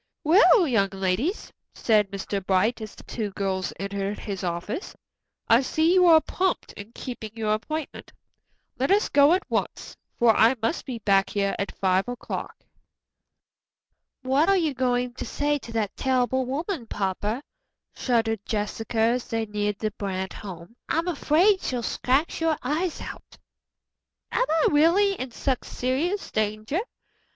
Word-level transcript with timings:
"Well, 0.23 0.67
young 0.67 0.89
ladies," 0.89 1.53
said 1.75 2.09
Mr. 2.09 2.43
Bright, 2.43 2.81
as 2.81 2.95
the 2.95 3.03
two 3.03 3.29
girls 3.33 3.71
entered 3.79 4.17
his 4.17 4.43
office, 4.43 4.95
"I 5.47 5.61
see 5.61 5.93
you 5.93 6.07
are 6.07 6.19
prompt 6.19 6.73
in 6.73 6.91
keeping 6.95 7.29
your 7.35 7.53
appointment. 7.53 8.11
Let 8.79 8.89
us 8.89 9.09
go 9.09 9.33
at 9.33 9.43
once, 9.47 9.95
for 10.17 10.35
I 10.35 10.55
must 10.59 10.87
be 10.87 10.97
back 10.97 11.29
here 11.29 11.55
at 11.59 11.77
five 11.77 12.07
o'clock." 12.07 12.55
"What 14.23 14.49
are 14.49 14.57
you 14.57 14.73
going 14.73 15.13
to 15.13 15.23
say 15.25 15.59
to 15.59 15.71
that 15.73 15.95
terrible 15.95 16.47
woman, 16.47 16.87
papa?" 16.87 17.43
shuddered 17.95 18.43
Jessica 18.43 18.97
as 18.97 19.27
they 19.27 19.45
neared 19.45 19.77
the 19.77 19.91
Brant 19.91 20.33
home. 20.33 20.75
"I'm 20.89 21.07
afraid 21.07 21.61
she'll 21.61 21.83
scratch 21.83 22.41
your 22.41 22.57
eyes 22.63 23.01
out." 23.01 23.37
"Am 24.31 24.45
I 24.49 24.67
really 24.71 25.13
in 25.13 25.29
such 25.29 25.63
serious 25.65 26.31
danger?" 26.31 26.79